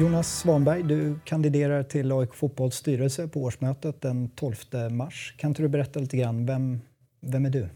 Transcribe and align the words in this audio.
Jonas 0.00 0.38
Svanberg, 0.38 0.82
du 0.82 1.18
kandiderar 1.24 1.82
till 1.82 2.12
AIK 2.12 2.34
Fotbolls 2.34 2.74
styrelse 2.74 3.28
på 3.28 3.40
årsmötet 3.40 4.00
den 4.00 4.28
12 4.28 4.54
mars. 4.90 5.34
Kan 5.38 5.50
inte 5.50 5.62
du 5.62 5.68
berätta 5.68 6.00
lite 6.00 6.16
grann, 6.16 6.46
vem, 6.46 6.80
vem 7.20 7.46
är 7.46 7.50
du? 7.50 7.68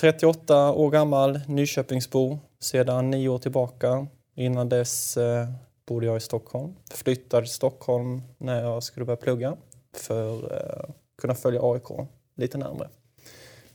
38 0.00 0.72
år 0.72 0.90
gammal, 0.90 1.40
Nyköpingsbo 1.46 2.38
sedan 2.58 3.10
nio 3.10 3.28
år 3.28 3.38
tillbaka. 3.38 4.06
Innan 4.34 4.68
dess 4.68 5.16
eh, 5.16 5.48
bodde 5.86 6.06
jag 6.06 6.16
i 6.16 6.20
Stockholm. 6.20 6.74
Flyttade 6.90 7.46
till 7.46 7.54
Stockholm 7.54 8.22
när 8.38 8.62
jag 8.62 8.82
skulle 8.82 9.06
börja 9.06 9.16
plugga 9.16 9.56
för 9.92 10.36
att 10.36 10.52
eh, 10.52 10.94
kunna 11.18 11.34
följa 11.34 11.60
AIK 11.62 12.08
lite 12.34 12.58
närmare. 12.58 12.88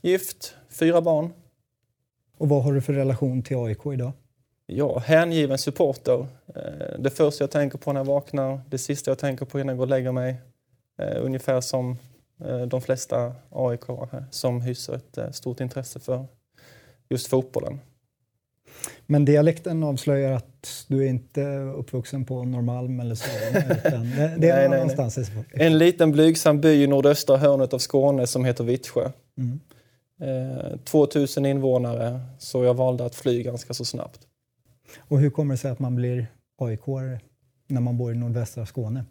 Gift, 0.00 0.54
fyra 0.68 1.00
barn. 1.00 1.32
Och 2.38 2.48
vad 2.48 2.64
har 2.64 2.72
du 2.72 2.82
för 2.82 2.92
relation 2.92 3.42
till 3.42 3.56
AIK 3.56 3.86
idag? 3.86 4.12
Ja, 4.66 4.98
hängiven 4.98 5.58
supporter. 5.58 6.26
Eh, 6.54 6.98
det 6.98 7.10
första 7.10 7.42
jag 7.42 7.50
tänker 7.50 7.78
på 7.78 7.92
när 7.92 8.00
jag 8.00 8.04
vaknar, 8.04 8.60
det 8.70 8.78
sista 8.78 9.10
jag 9.10 9.18
tänker 9.18 9.46
på 9.46 9.60
innan 9.60 9.68
jag 9.68 9.76
går 9.76 9.84
och 9.84 9.90
lägger 9.90 10.12
mig. 10.12 10.36
Eh, 10.98 11.24
ungefär 11.24 11.60
som 11.60 11.98
eh, 12.44 12.60
de 12.60 12.80
flesta 12.80 13.34
AIK 13.50 13.84
som 14.30 14.60
hyser 14.60 14.94
ett 14.94 15.34
stort 15.34 15.60
intresse 15.60 16.00
för 16.00 16.26
just 17.08 17.26
fotbollen. 17.26 17.80
Men 19.06 19.24
dialekten 19.24 19.84
avslöjar 19.84 20.32
att 20.32 20.84
du 20.88 21.04
är 21.04 21.08
inte 21.08 21.46
uppvuxen 21.56 22.24
på 22.24 22.44
Norrmalm 22.44 23.00
eller 23.00 23.14
så? 23.14 23.30
Utan 23.48 24.10
det, 24.10 24.34
det 24.38 24.48
är 24.48 24.68
nej, 24.68 24.78
någonstans 24.78 25.16
nej, 25.16 25.28
nej. 25.34 25.66
En 25.66 25.78
liten 25.78 26.12
blygsam 26.12 26.60
by 26.60 26.82
i 26.82 26.86
nordöstra 26.86 27.36
hörnet 27.36 27.72
av 27.72 27.78
Skåne 27.78 28.26
som 28.26 28.44
heter 28.44 28.64
Vittsjö. 28.64 29.10
Mm. 29.38 29.60
Eh, 30.20 30.76
2000 30.84 31.46
invånare, 31.46 32.20
så 32.38 32.64
jag 32.64 32.74
valde 32.74 33.04
att 33.04 33.14
fly 33.14 33.42
ganska 33.42 33.74
så 33.74 33.84
snabbt. 33.84 34.20
Och 34.98 35.20
hur 35.20 35.30
kommer 35.30 35.54
det 35.54 35.58
sig 35.58 35.70
att 35.70 35.78
man 35.78 35.94
blir 35.94 36.26
aik 36.66 36.80
när 37.66 37.80
man 37.80 37.98
bor 37.98 38.12
i 38.12 38.14
nordvästra 38.14 38.66
Skåne? 38.66 39.04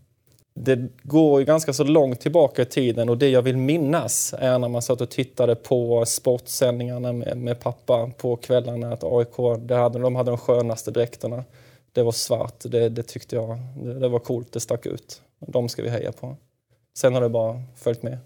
Det 0.55 0.89
går 1.03 1.39
ju 1.39 1.45
ganska 1.45 1.73
så 1.73 1.83
långt 1.83 2.19
tillbaka 2.19 2.61
i 2.61 2.65
tiden 2.65 3.09
och 3.09 3.17
det 3.17 3.29
jag 3.29 3.41
vill 3.41 3.57
minnas 3.57 4.33
är 4.39 4.59
när 4.59 4.69
man 4.69 4.81
satt 4.81 5.01
och 5.01 5.09
tittade 5.09 5.55
på 5.55 6.05
sportsändningarna 6.05 7.13
med, 7.13 7.37
med 7.37 7.59
pappa 7.59 8.11
på 8.17 8.35
kvällarna 8.35 8.93
att 8.93 9.03
AIK, 9.03 9.59
det 9.59 9.75
hade, 9.75 9.99
de 9.99 10.15
hade 10.15 10.31
de 10.31 10.37
skönaste 10.37 10.91
dräkterna. 10.91 11.43
Det 11.91 12.03
var 12.03 12.11
svart, 12.11 12.63
det, 12.65 12.89
det 12.89 13.03
tyckte 13.03 13.35
jag 13.35 13.59
det, 13.83 13.99
det 13.99 14.07
var 14.07 14.19
coolt, 14.19 14.51
det 14.51 14.59
stack 14.59 14.85
ut. 14.85 15.21
De 15.39 15.69
ska 15.69 15.83
vi 15.83 15.89
heja 15.89 16.11
på. 16.11 16.37
Sen 16.97 17.13
har 17.13 17.21
det 17.21 17.29
bara 17.29 17.63
följt 17.75 18.03
med. 18.03 18.17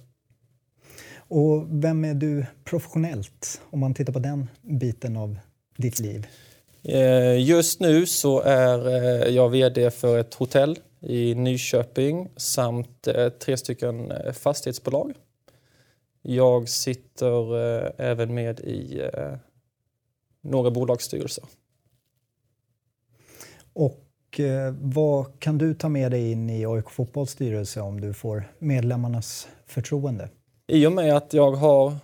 Och 1.18 1.66
vem 1.70 2.06
är 2.06 2.14
du 2.14 2.46
professionellt, 2.64 3.62
om 3.70 3.80
man 3.80 3.94
tittar 3.94 4.14
på 4.14 4.20
den 4.20 4.48
biten 4.62 5.18
av 5.18 5.38
ditt 5.78 6.00
liv? 6.00 6.28
Eh, 6.90 7.40
just 7.40 7.80
nu 7.80 8.06
så 8.06 8.42
är 8.42 8.88
eh, 8.88 9.36
jag 9.36 9.50
VD 9.50 9.92
för 9.92 10.20
ett 10.20 10.34
hotell 10.34 10.80
i 11.00 11.36
Nyköping 11.36 12.30
samt 12.36 13.08
eh, 13.08 13.30
tre 13.30 13.58
stycken 13.58 14.14
fastighetsbolag. 14.34 15.14
Jag 16.22 16.70
sitter 16.70 17.56
även 18.02 18.34
med 18.34 18.60
i 18.60 19.02
några 20.42 20.72
bolagsstyrelser. 20.72 21.44
Och 23.74 24.40
vad 24.82 25.40
kan 25.40 25.58
du 25.58 25.74
ta 25.74 25.90
med 25.90 26.12
dig 26.12 26.32
in 26.32 26.50
i 26.50 26.66
AIK 26.66 26.90
Fotbolls 26.90 27.32
styrelse 27.32 27.82
om 27.82 28.02
du 28.02 28.14
får 28.14 28.44
medlemmarnas 28.60 29.48
förtroende? 29.66 30.30
I 30.68 30.86
och 30.86 30.92
med 30.92 31.18
att 31.18 31.34
jag 31.34 31.52
har 31.52 31.96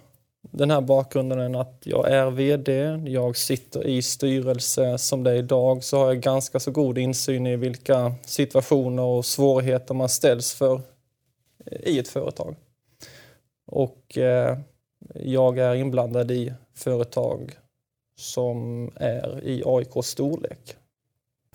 den 0.52 0.72
här 0.72 0.82
bakgrunden 0.82 1.56
att 1.56 1.82
jag 1.84 2.12
är 2.12 2.32
VD, 2.32 3.00
jag 3.06 3.38
sitter 3.38 3.88
i 3.88 4.02
styrelse 4.02 4.98
som 4.98 5.24
det 5.24 5.32
är 5.32 5.36
idag 5.36 5.84
så 5.84 5.98
har 5.98 6.06
jag 6.06 6.22
ganska 6.22 6.60
så 6.60 6.72
god 6.72 6.98
insyn 6.98 7.48
i 7.48 7.56
vilka 7.56 8.16
situationer 8.26 9.04
och 9.04 9.26
svårigheter 9.26 9.94
man 9.94 10.10
ställs 10.10 10.54
för 10.54 10.82
eh, 11.66 11.88
i 11.88 12.00
ett 12.00 12.08
företag. 12.08 12.56
Och 13.66 14.18
eh, 14.18 14.58
jag 15.16 15.58
är 15.58 15.76
inblandad 15.76 16.32
i 16.32 16.54
företag 16.76 17.52
som 18.16 18.90
är 18.96 19.44
i 19.44 19.64
AIKs 19.66 20.08
storlek. 20.08 20.76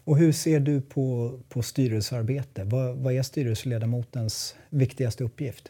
Och 0.05 0.19
hur 0.19 0.33
ser 0.33 0.61
du 0.61 0.81
på, 0.81 1.39
på 1.49 1.63
styrelsearbete? 1.63 2.65
Vad, 2.65 2.97
vad 2.97 3.15
är 3.15 3.23
styrelseledamotens 3.23 4.57
viktigaste 4.71 5.25
uppgift? 5.25 5.69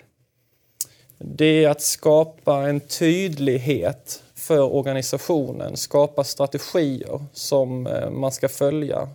Det 1.18 1.64
är 1.64 1.68
att 1.68 1.80
skapa 1.80 2.68
en 2.68 2.80
tydlighet 2.80 4.22
för 4.34 4.74
organisationen, 4.74 5.76
skapa 5.76 6.24
strategier 6.24 7.24
som 7.32 7.86
eh, 7.86 8.10
man 8.10 8.32
ska 8.32 8.48
följa. 8.48 9.08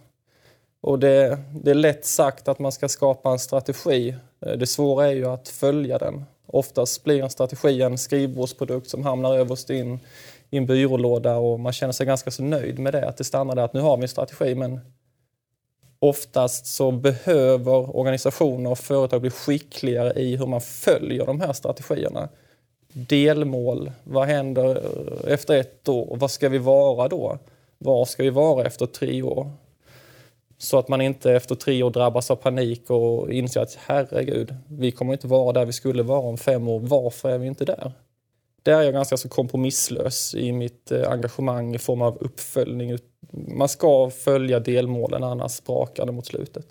Och 0.81 0.99
det, 0.99 1.37
det, 1.63 1.71
är 1.71 1.75
lätt 1.75 2.05
sagt 2.05 2.47
att 2.47 2.59
man 2.59 2.71
ska 2.71 2.89
skapa 2.89 3.31
en 3.31 3.39
strategi. 3.39 4.15
Eh, 4.45 4.51
det 4.51 4.67
svåra 4.67 5.07
är 5.07 5.15
ju 5.15 5.25
att 5.25 5.49
följa 5.49 5.97
den. 5.97 6.25
Oftast 6.45 7.03
blir 7.03 7.23
en 7.23 7.29
strategi 7.29 7.81
en 7.81 7.97
skrivbordsprodukt 7.97 8.89
som 8.89 9.03
hamnar 9.03 9.37
överst 9.37 9.69
in 9.69 9.99
i 10.49 10.57
en 10.57 10.65
byrålåda 10.65 11.35
och 11.35 11.59
man 11.59 11.73
känner 11.73 11.93
sig 11.93 12.05
ganska 12.05 12.31
så 12.31 12.43
nöjd 12.43 12.79
med 12.79 12.93
det. 12.93 13.07
Att 13.07 13.17
det 13.17 13.23
stannar 13.23 13.55
där 13.55 13.63
att 13.63 13.73
nu 13.73 13.79
har 13.79 13.97
vi 13.97 14.03
en 14.03 14.09
strategi 14.09 14.55
men 14.55 14.79
oftast 16.03 16.65
så 16.65 16.91
behöver 16.91 17.97
organisationer 17.97 18.69
och 18.69 18.79
företag 18.79 19.21
bli 19.21 19.29
skickligare 19.29 20.13
i 20.13 20.35
hur 20.35 20.45
man 20.45 20.61
följer 20.61 21.25
de 21.25 21.41
här 21.41 21.53
strategierna. 21.53 22.29
Delmål, 22.93 23.91
vad 24.03 24.27
händer 24.27 24.81
efter 25.27 25.57
ett 25.59 25.89
år? 25.89 26.17
Vad 26.19 26.31
ska 26.31 26.49
vi 26.49 26.57
vara 26.57 27.07
då? 27.07 27.37
Var 27.77 28.05
ska 28.05 28.23
vi 28.23 28.29
vara 28.29 28.65
efter 28.65 28.85
tre 28.85 29.21
år? 29.21 29.51
Så 30.57 30.77
att 30.77 30.87
man 30.87 31.01
inte 31.01 31.31
efter 31.31 31.55
tre 31.55 31.83
år 31.83 31.91
drabbas 31.91 32.31
av 32.31 32.35
panik 32.35 32.89
och 32.89 33.33
inser 33.33 33.61
att 33.61 33.77
herregud, 33.85 34.55
vi 34.67 34.91
kommer 34.91 35.13
inte 35.13 35.27
vara 35.27 35.53
där 35.53 35.65
vi 35.65 35.73
skulle 35.73 36.03
vara 36.03 36.19
om 36.19 36.37
fem 36.37 36.67
år. 36.67 36.79
Varför 36.79 37.29
är 37.29 37.37
vi 37.37 37.47
inte 37.47 37.65
där? 37.65 37.91
Där 38.63 38.79
är 38.79 38.81
jag 38.81 38.93
ganska 38.93 39.17
så 39.17 39.29
kompromisslös 39.29 40.35
i 40.35 40.51
mitt 40.51 40.91
eh, 40.91 41.11
engagemang 41.11 41.75
i 41.75 41.79
form 41.79 42.01
av 42.01 42.17
uppföljning 42.21 42.93
man 43.33 43.69
ska 43.69 44.09
följa 44.09 44.59
delmålen, 44.59 45.23
annars 45.23 45.63
brakar 45.63 46.05
det 46.05 46.11
mot 46.11 46.25
slutet. 46.25 46.65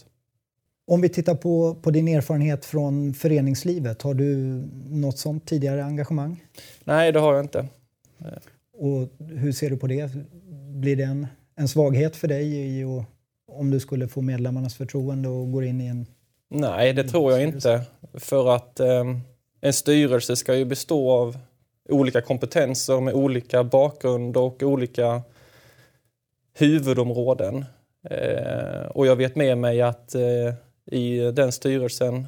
Om 0.87 1.01
vi 1.01 1.09
tittar 1.09 1.35
på, 1.35 1.75
på 1.75 1.91
din 1.91 2.09
erfarenhet 2.09 2.65
från 2.65 3.15
föreningslivet, 3.15 4.03
har 4.03 4.15
du 4.15 4.27
något 4.89 5.19
sånt 5.19 5.47
tidigare 5.47 5.85
engagemang? 5.85 6.45
Nej, 6.85 7.13
det 7.13 7.21
har 7.21 7.35
jag 7.35 7.45
inte. 7.45 7.69
Och 8.79 9.09
hur 9.19 9.53
ser 9.53 9.71
du 9.71 9.77
på 9.77 9.87
det? 9.87 10.11
Blir 10.75 10.97
det 10.97 11.03
en, 11.03 11.27
en 11.57 11.69
svaghet 11.69 12.17
för 12.17 12.29
dig 12.29 12.85
och, 12.85 13.05
om 13.53 13.71
du 13.71 13.81
skulle 13.81 14.09
få 14.09 14.23
medlemmarnas 14.23 14.75
förtroende 14.75 15.29
och 15.29 15.53
går 15.53 15.65
in 15.65 15.81
i 15.81 15.87
en... 15.87 16.07
Nej, 16.49 16.93
det 16.93 17.05
tror 17.05 17.33
jag 17.33 17.43
inte. 17.43 17.83
För 18.15 18.55
att 18.55 18.81
eh, 18.81 19.05
en 19.61 19.73
styrelse 19.73 20.37
ska 20.37 20.55
ju 20.55 20.65
bestå 20.65 21.11
av 21.11 21.39
olika 21.89 22.21
kompetenser 22.21 23.01
med 23.01 23.15
olika 23.15 23.65
bakgrund 23.65 24.37
och 24.37 24.63
olika 24.63 25.23
huvudområden. 26.55 27.65
Eh, 28.11 28.87
och 28.87 29.07
jag 29.07 29.17
vet 29.17 29.37
med 29.37 29.59
mig 29.59 29.83
att 29.83 30.15
eh, 30.15 30.55
i 30.87 31.19
den 31.19 31.53
styrelsen 31.53 32.27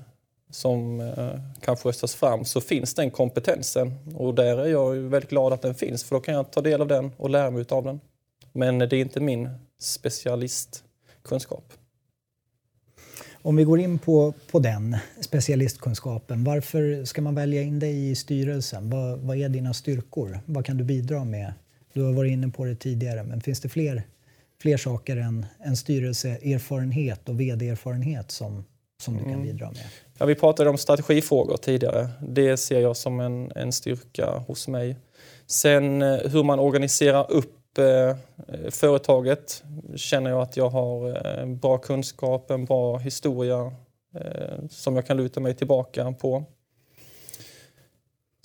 som 0.51 1.01
eh, 1.01 1.41
kanske 1.61 1.89
röstas 1.89 2.15
fram 2.15 2.45
så 2.45 2.61
finns 2.61 2.95
den 2.95 3.11
kompetensen. 3.11 3.93
Och 4.15 4.35
där 4.35 4.59
är 4.59 4.67
jag 4.67 4.95
väldigt 4.95 5.31
glad 5.31 5.53
att 5.53 5.63
den 5.63 5.75
finns 5.75 6.05
för 6.05 6.17
då 6.17 6.21
kan 6.21 6.35
jag 6.35 6.51
ta 6.51 6.61
del 6.61 6.81
av 6.81 6.89
den 6.89 7.13
och 7.17 7.31
lära 7.31 7.51
mig 7.51 7.65
av 7.69 7.85
den. 7.85 8.01
Men 8.53 8.79
det 8.79 8.97
är 8.97 9.01
inte 9.01 9.21
min 9.21 9.49
specialistkunskap. 9.79 11.73
Om 13.43 13.57
vi 13.57 13.65
går 13.65 13.81
in 13.81 13.99
på, 13.99 14.35
på 14.51 14.59
den 14.59 14.97
specialistkunskapen, 15.21 16.45
varför 16.45 17.05
ska 17.05 17.23
man 17.23 17.35
välja 17.35 17.63
in 17.63 17.79
dig 17.79 18.11
i 18.11 18.15
styrelsen? 18.15 18.91
Vad, 18.91 19.19
vad 19.19 19.37
är 19.37 19.49
dina 19.49 19.75
styrkor? 19.75 20.41
Vad 20.47 20.67
kan 20.67 20.77
du 20.77 20.85
bidra 20.85 21.25
med? 21.25 21.53
Du 21.93 22.03
har 22.03 22.13
varit 22.13 22.33
inne 22.33 22.49
på 22.49 22.65
det 22.65 22.75
tidigare, 22.75 23.23
men 23.23 23.41
finns 23.41 23.61
det 23.61 23.69
fler 23.69 24.03
fler 24.65 24.77
saker 24.77 25.17
än, 25.17 25.47
än 25.65 25.77
styrelseerfarenhet 25.77 27.29
och 27.29 27.41
vd-erfarenhet 27.41 28.31
som, 28.31 28.65
som 29.03 29.17
du 29.17 29.23
kan 29.23 29.33
mm. 29.33 29.43
bidra 29.43 29.67
med? 29.67 29.85
Ja, 30.19 30.27
vi 30.27 30.35
pratade 30.35 30.71
om 30.71 30.79
strategifrågor 30.79 31.57
tidigare. 31.57 32.09
Det 32.29 32.57
ser 32.57 32.81
jag 32.81 32.97
som 32.97 33.21
en, 33.21 33.53
en 33.55 33.73
styrka 33.73 34.31
hos 34.47 34.69
mig. 34.69 34.97
Sen 35.47 36.03
eh, 36.03 36.19
hur 36.19 36.43
man 36.43 36.59
organiserar 36.59 37.31
upp 37.31 37.79
eh, 37.79 38.17
företaget 38.71 39.65
känner 39.97 40.31
jag 40.31 40.43
att 40.43 40.57
jag 40.57 40.69
har 40.69 41.27
eh, 41.27 41.47
bra 41.47 41.79
kunskap, 41.79 42.51
en 42.51 42.65
bra 42.65 42.99
historia 42.99 43.73
eh, 44.15 44.67
som 44.71 44.97
jag 44.97 45.07
kan 45.07 45.17
luta 45.17 45.41
mig 45.41 45.55
tillbaka 45.55 46.13
på. 46.13 46.45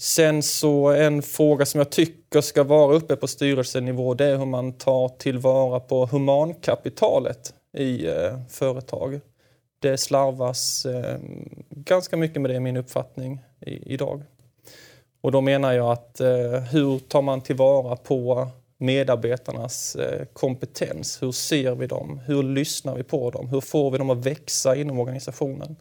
Sen 0.02 0.44
så 0.44 0.88
en 0.88 1.22
fråga 1.22 1.66
som 1.66 1.78
jag 1.78 1.90
tycker 1.90 2.42
ska 2.42 2.64
vara 2.64 2.96
uppe 2.96 3.16
på 3.16 3.28
styrelsenivå 3.28 4.14
det 4.14 4.26
är 4.26 4.38
hur 4.38 4.46
man 4.46 4.74
tar 4.74 5.10
tillvara 5.10 5.80
på 5.80 6.06
humankapitalet 6.06 7.54
i 7.78 8.08
eh, 8.08 8.40
företag. 8.50 9.20
Det 9.80 9.98
slarvas 9.98 10.86
eh, 10.86 11.18
ganska 11.70 12.18
mycket 12.18 12.42
med 12.42 12.52
det, 12.52 12.60
min 12.60 12.78
uppfattning, 12.78 13.40
i, 13.66 13.94
idag. 13.94 14.24
Och 15.22 15.32
då 15.32 15.42
menar 15.42 15.74
jag 15.74 15.92
att 15.92 16.20
eh, 16.20 16.60
hur 16.72 17.00
tar 17.00 17.22
man 17.22 17.42
tillvara 17.42 17.96
på 17.96 18.48
medarbetarnas 18.78 19.96
eh, 19.96 20.26
kompetens. 20.34 21.22
Hur 21.22 21.32
ser 21.32 21.76
vi 21.76 21.88
dem? 21.88 22.20
Hur 22.26 22.44
lyssnar 22.44 22.96
vi 22.96 23.04
på 23.04 23.32
dem? 23.32 23.48
Hur 23.48 23.62
får 23.62 23.92
vi 23.92 23.98
dem 23.98 24.10
att 24.10 24.26
växa 24.26 24.76
inom 24.76 25.00
organisationen? 25.00 25.76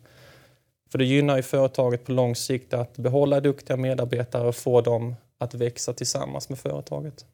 För 0.90 0.98
det 0.98 1.04
gynnar 1.04 1.36
ju 1.36 1.42
företaget 1.42 2.04
på 2.04 2.12
lång 2.12 2.36
sikt 2.36 2.74
att 2.74 2.96
behålla 2.96 3.40
duktiga 3.40 3.76
medarbetare 3.76 4.48
och 4.48 4.56
få 4.56 4.80
dem 4.80 5.14
att 5.38 5.54
växa 5.54 5.92
tillsammans 5.92 6.48
med 6.48 6.58
företaget. 6.58 7.26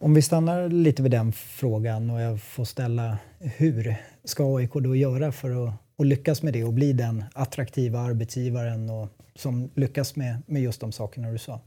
Om 0.00 0.14
vi 0.14 0.22
stannar 0.22 0.68
lite 0.68 1.02
vid 1.02 1.10
den 1.10 1.32
frågan 1.32 2.10
och 2.10 2.20
jag 2.20 2.42
får 2.42 2.64
ställa 2.64 3.18
hur 3.38 3.96
ska 4.24 4.56
AIK 4.56 4.72
då 4.72 4.96
göra 4.96 5.32
för 5.32 5.66
att, 5.66 5.74
att 5.98 6.06
lyckas 6.06 6.42
med 6.42 6.52
det 6.52 6.64
och 6.64 6.72
bli 6.72 6.92
den 6.92 7.24
attraktiva 7.34 7.98
arbetsgivaren 8.00 8.90
och 8.90 9.08
som 9.34 9.70
lyckas 9.74 10.16
med, 10.16 10.42
med 10.46 10.62
just 10.62 10.80
de 10.80 10.92
sakerna 10.92 11.30
du 11.30 11.38
sa? 11.38 11.60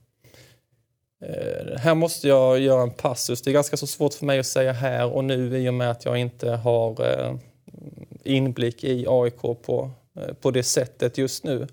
Eh, 1.25 1.77
här 1.77 1.95
måste 1.95 2.27
jag 2.27 2.59
göra 2.59 2.81
en 2.81 2.91
passus. 2.91 3.41
Det 3.41 3.51
är 3.51 3.53
ganska 3.53 3.77
så 3.77 3.87
svårt 3.87 4.13
för 4.13 4.25
mig 4.25 4.39
att 4.39 4.45
säga 4.45 4.71
här 4.71 5.13
och 5.13 5.23
nu 5.23 5.57
i 5.57 5.69
och 5.69 5.73
med 5.73 5.91
att 5.91 6.05
jag 6.05 6.17
inte 6.17 6.49
har 6.49 6.91
eh, 6.91 7.35
inblick 8.23 8.83
i 8.83 9.05
AIK 9.07 9.41
på, 9.41 9.91
Eh, 10.15 10.33
på 10.33 10.51
det 10.51 10.63
sättet 10.63 11.17
just 11.17 11.43
nu. 11.43 11.67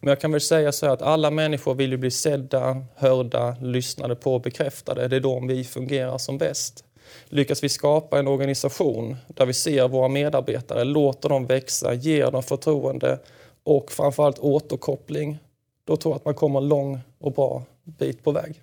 Men 0.00 0.08
jag 0.08 0.20
kan 0.20 0.32
väl 0.32 0.40
säga 0.40 0.72
så 0.72 0.86
här 0.86 0.92
att 0.92 1.02
alla 1.02 1.30
människor 1.30 1.74
vill 1.74 1.90
ju 1.90 1.96
bli 1.96 2.10
sedda, 2.10 2.84
hörda, 2.94 3.56
lyssnade 3.60 4.16
på 4.16 4.34
och 4.34 4.40
bekräftade. 4.40 5.08
Det 5.08 5.16
är 5.16 5.20
då 5.20 5.40
vi 5.48 5.64
fungerar 5.64 6.18
som 6.18 6.38
bäst. 6.38 6.84
Lyckas 7.28 7.64
vi 7.64 7.68
skapa 7.68 8.18
en 8.18 8.28
organisation 8.28 9.16
där 9.26 9.46
vi 9.46 9.52
ser 9.52 9.88
våra 9.88 10.08
medarbetare, 10.08 10.84
låter 10.84 11.28
dem 11.28 11.46
växa, 11.46 11.94
ger 11.94 12.30
dem 12.30 12.42
förtroende 12.42 13.18
och 13.64 13.92
framförallt 13.92 14.38
återkoppling, 14.38 15.38
då 15.84 15.96
tror 15.96 16.12
jag 16.12 16.16
att 16.16 16.24
man 16.24 16.34
kommer 16.34 16.60
en 16.60 16.68
lång 16.68 17.00
och 17.18 17.32
bra 17.32 17.64
bit 17.84 18.24
på 18.24 18.32
väg. 18.32 18.62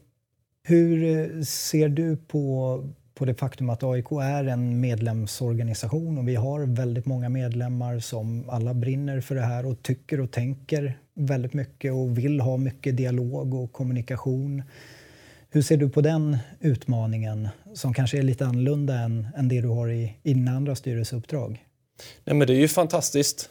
Hur 0.63 1.03
eh, 1.03 1.41
ser 1.43 1.89
du 1.89 2.17
på, 2.17 2.83
på 3.19 3.25
det 3.25 3.33
faktum 3.33 3.69
att 3.69 3.83
AIK 3.83 4.11
är 4.11 4.43
en 4.43 4.79
medlemsorganisation 4.79 6.17
och 6.17 6.27
vi 6.27 6.35
har 6.35 6.59
väldigt 6.59 7.05
många 7.05 7.29
medlemmar 7.29 7.99
som 7.99 8.49
alla 8.49 8.73
brinner 8.73 9.21
för 9.21 9.35
det 9.35 9.41
här 9.41 9.65
och 9.65 9.83
tycker 9.83 10.19
och 10.19 10.31
tänker 10.31 10.99
väldigt 11.13 11.53
mycket 11.53 11.93
och 11.93 12.17
vill 12.17 12.39
ha 12.39 12.57
mycket 12.57 12.97
dialog 12.97 13.53
och 13.53 13.71
kommunikation. 13.71 14.63
Hur 15.49 15.61
ser 15.61 15.77
du 15.77 15.89
på 15.89 16.01
den 16.01 16.37
utmaningen 16.59 17.47
som 17.73 17.93
kanske 17.93 18.17
är 18.17 18.21
lite 18.21 18.45
annorlunda 18.45 18.93
än, 18.93 19.27
än 19.37 19.47
det 19.47 19.61
du 19.61 19.67
har 19.67 19.89
i, 19.89 20.15
i 20.23 20.33
dina 20.33 20.51
andra 20.51 20.75
styrelseuppdrag? 20.75 21.65
Nej, 22.23 22.35
men 22.35 22.47
det 22.47 22.53
är 22.53 22.59
ju 22.59 22.67
fantastiskt 22.67 23.49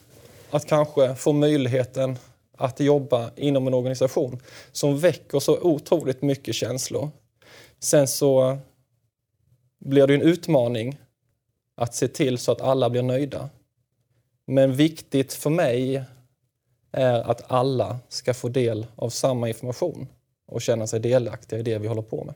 att 0.51 0.65
kanske 0.65 1.15
få 1.15 1.33
möjligheten 1.33 2.15
att 2.57 2.79
jobba 2.79 3.31
inom 3.35 3.67
en 3.67 3.73
organisation 3.73 4.39
som 4.71 4.99
väcker 4.99 5.39
så 5.39 5.59
otroligt 5.61 6.21
mycket 6.21 6.55
känslor. 6.55 7.09
Sen 7.79 8.07
så 8.07 8.57
blir 9.79 10.07
det 10.07 10.15
en 10.15 10.21
utmaning 10.21 10.99
att 11.75 11.95
se 11.95 12.07
till 12.07 12.37
så 12.37 12.51
att 12.51 12.61
alla 12.61 12.89
blir 12.89 13.03
nöjda. 13.03 13.49
Men 14.45 14.73
viktigt 14.73 15.33
för 15.33 15.49
mig 15.49 16.03
är 16.91 17.31
att 17.31 17.51
alla 17.51 17.99
ska 18.09 18.33
få 18.33 18.49
del 18.49 18.87
av 18.95 19.09
samma 19.09 19.47
information 19.47 20.07
och 20.47 20.61
känna 20.61 20.87
sig 20.87 20.99
delaktiga 20.99 21.59
i 21.59 21.63
det 21.63 21.77
vi 21.77 21.87
håller 21.87 22.01
på 22.01 22.23
med. 22.23 22.35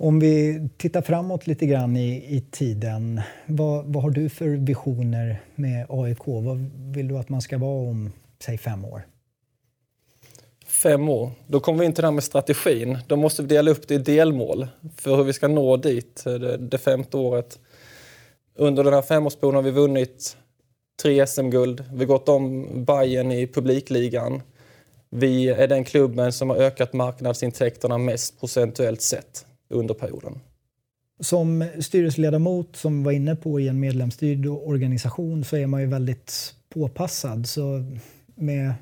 Om 0.00 0.20
vi 0.20 0.68
tittar 0.76 1.02
framåt 1.02 1.46
lite 1.46 1.66
grann 1.66 1.96
i, 1.96 2.36
i 2.36 2.40
tiden. 2.40 3.20
Vad, 3.46 3.84
vad, 3.84 4.02
har 4.02 4.10
du 4.10 4.28
för 4.28 4.48
visioner 4.48 5.40
med 5.54 5.86
AIK? 5.88 6.26
Vad 6.26 6.70
vill 6.74 7.08
du 7.08 7.18
att 7.18 7.28
man 7.28 7.42
ska 7.42 7.58
vara 7.58 7.90
om, 7.90 8.12
säg 8.38 8.58
fem 8.58 8.84
år? 8.84 9.02
Fem 10.68 11.08
år. 11.08 11.30
Då 11.46 11.60
kommer 11.60 11.80
vi 11.80 11.86
in 11.86 11.92
till 11.92 12.02
det 12.02 12.06
här 12.06 12.12
med 12.12 12.24
strategin. 12.24 12.98
Då 13.06 13.16
måste 13.16 13.42
vi 13.42 13.48
dela 13.48 13.70
upp 13.70 13.88
det 13.88 13.94
i 13.94 13.98
delmål 13.98 14.66
för 14.96 15.16
hur 15.16 15.24
vi 15.24 15.32
ska 15.32 15.48
nå 15.48 15.76
dit 15.76 16.26
eh, 16.26 16.34
det, 16.34 16.56
det 16.56 16.78
femte 16.78 17.16
året. 17.16 17.58
Under 18.54 18.84
den 18.84 18.94
här 18.94 19.02
femårsperioden 19.02 19.56
har 19.56 19.62
vi 19.62 19.70
vunnit 19.70 20.36
tre 21.02 21.26
SM-guld. 21.26 21.84
Vi 21.92 21.98
har 21.98 22.06
gått 22.06 22.28
om 22.28 22.66
Bayern 22.84 23.32
i 23.32 23.46
publikligan. 23.46 24.42
Vi 25.10 25.48
är 25.48 25.68
den 25.68 25.84
klubben 25.84 26.32
som 26.32 26.50
har 26.50 26.56
ökat 26.56 26.92
marknadsintäkterna 26.92 27.98
mest 27.98 28.40
procentuellt 28.40 29.00
sett 29.00 29.46
under 29.70 29.94
perioden. 29.94 30.40
Som 31.20 31.64
styrelseledamot, 31.80 32.76
som 32.76 33.04
var 33.04 33.12
inne 33.12 33.36
på 33.36 33.60
i 33.60 33.68
en 33.68 33.80
medlemsstyrd 33.80 34.46
organisation, 34.46 35.44
så 35.44 35.56
är 35.56 35.66
man 35.66 35.80
ju 35.80 35.86
väldigt 35.86 36.54
påpassad. 36.68 37.48
Så 37.48 37.84
med 38.34 38.74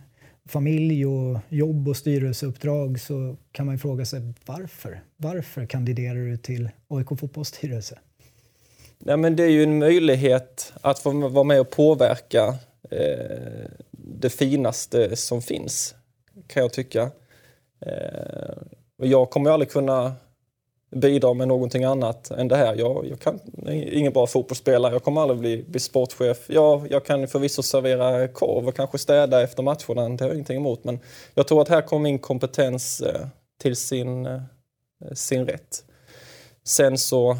familj 0.46 1.06
och 1.06 1.38
jobb 1.48 1.88
och 1.88 1.96
styrelseuppdrag 1.96 3.00
så 3.00 3.36
kan 3.52 3.66
man 3.66 3.78
fråga 3.78 4.04
sig 4.04 4.20
varför? 4.46 5.00
Varför 5.16 5.66
kandiderar 5.66 6.30
du 6.30 6.36
till 6.36 6.70
AIK 6.88 7.08
fotbollsstyrelse? 7.08 7.98
Nej, 8.98 9.16
men 9.16 9.36
det 9.36 9.42
är 9.42 9.48
ju 9.48 9.62
en 9.62 9.78
möjlighet 9.78 10.72
att 10.80 10.98
få 10.98 11.28
vara 11.28 11.44
med 11.44 11.60
och 11.60 11.70
påverka 11.70 12.54
eh, 12.90 13.66
det 13.90 14.30
finaste 14.30 15.16
som 15.16 15.42
finns, 15.42 15.94
kan 16.46 16.62
jag 16.62 16.72
tycka. 16.72 17.10
Eh, 17.80 18.56
jag 18.96 19.30
kommer 19.30 19.50
aldrig 19.50 19.70
kunna 19.70 20.14
bidra 20.90 21.34
med 21.34 21.48
någonting 21.48 21.84
annat 21.84 22.30
än 22.30 22.48
det 22.48 22.56
här. 22.56 22.74
Jag, 22.74 23.06
jag 23.06 23.20
kan, 23.20 23.40
är 23.66 23.94
ingen 23.94 24.12
bra 24.12 24.26
fotbollsspelare, 24.26 24.92
jag 24.92 25.04
kommer 25.04 25.20
aldrig 25.20 25.38
bli, 25.38 25.64
bli 25.68 25.80
sportchef. 25.80 26.38
Ja, 26.48 26.82
jag 26.90 27.04
kan 27.04 27.28
förvisso 27.28 27.62
servera 27.62 28.28
korv 28.28 28.68
och 28.68 28.76
kanske 28.76 28.98
städa 28.98 29.42
efter 29.42 29.62
matcherna, 29.62 30.08
det 30.08 30.24
har 30.24 30.28
jag 30.28 30.34
ingenting 30.34 30.56
emot. 30.56 30.84
Men 30.84 30.98
jag 31.34 31.48
tror 31.48 31.62
att 31.62 31.68
här 31.68 31.82
kommer 31.82 32.02
min 32.02 32.18
kompetens 32.18 33.00
eh, 33.00 33.26
till 33.60 33.76
sin, 33.76 34.26
eh, 34.26 34.42
sin 35.14 35.46
rätt. 35.46 35.84
Sen 36.64 36.98
så 36.98 37.36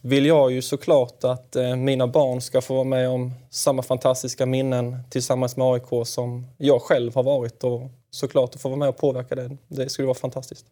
vill 0.00 0.26
jag 0.26 0.52
ju 0.52 0.62
såklart 0.62 1.24
att 1.24 1.56
eh, 1.56 1.76
mina 1.76 2.06
barn 2.06 2.40
ska 2.40 2.60
få 2.60 2.74
vara 2.74 2.84
med 2.84 3.08
om 3.08 3.32
samma 3.50 3.82
fantastiska 3.82 4.46
minnen 4.46 4.98
tillsammans 5.10 5.56
med 5.56 5.66
AIK 5.66 6.06
som 6.06 6.46
jag 6.58 6.82
själv 6.82 7.14
har 7.14 7.22
varit 7.22 7.64
och 7.64 7.82
såklart 8.10 8.54
att 8.54 8.60
få 8.60 8.68
vara 8.68 8.78
med 8.78 8.88
och 8.88 8.96
påverka 8.96 9.34
det. 9.34 9.56
Det 9.68 9.88
skulle 9.88 10.06
vara 10.06 10.18
fantastiskt. 10.18 10.66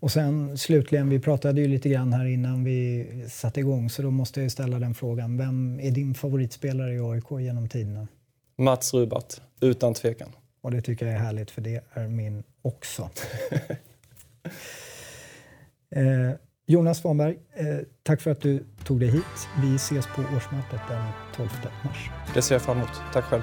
Och 0.00 0.12
sen 0.12 0.58
slutligen, 0.58 1.08
vi 1.08 1.20
pratade 1.20 1.60
ju 1.60 1.68
lite 1.68 1.88
grann 1.88 2.12
här 2.12 2.24
innan 2.24 2.64
vi 2.64 3.06
satte 3.28 3.60
igång 3.60 3.90
så 3.90 4.02
då 4.02 4.10
måste 4.10 4.42
jag 4.42 4.52
ställa 4.52 4.78
den 4.78 4.94
frågan. 4.94 5.36
Vem 5.36 5.80
är 5.80 5.90
din 5.90 6.14
favoritspelare 6.14 6.94
i 6.94 7.00
AIK 7.00 7.30
genom 7.30 7.68
tiderna? 7.68 8.08
Mats 8.58 8.94
Rubart, 8.94 9.34
utan 9.60 9.94
tvekan. 9.94 10.28
Och 10.60 10.70
det 10.70 10.82
tycker 10.82 11.06
jag 11.06 11.14
är 11.14 11.18
härligt 11.18 11.50
för 11.50 11.60
det 11.60 11.84
är 11.92 12.08
min 12.08 12.42
också. 12.62 13.10
eh, 15.90 16.30
Jonas 16.66 16.98
Svanberg, 16.98 17.38
eh, 17.54 17.66
tack 18.02 18.20
för 18.20 18.30
att 18.30 18.40
du 18.40 18.64
tog 18.84 19.00
dig 19.00 19.10
hit. 19.10 19.48
Vi 19.62 19.74
ses 19.74 20.06
på 20.06 20.22
årsmötet 20.36 20.80
den 20.88 21.04
12 21.36 21.48
mars. 21.84 22.10
Det 22.34 22.42
ser 22.42 22.54
jag 22.54 22.62
fram 22.62 22.76
emot. 22.76 22.90
Tack 23.12 23.24
själv. 23.24 23.42